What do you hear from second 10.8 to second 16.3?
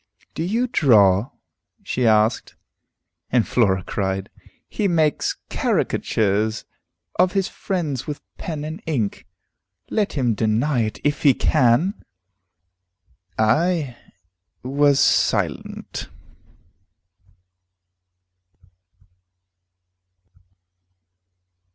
it if he can!" I was silent.